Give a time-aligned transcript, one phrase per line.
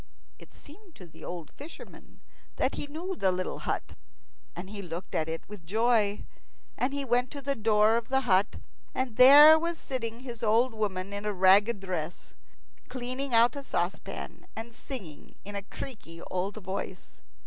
[0.39, 2.21] It seemed to the old fisherman
[2.55, 3.93] that he knew the little hut,
[4.55, 6.25] and he looked at it with joy.
[6.75, 8.55] And he went to the door of the hut,
[8.95, 12.33] and there was sitting his old woman in a ragged dress,
[12.89, 17.21] cleaning out a saucepan, and singing in a creaky old voice.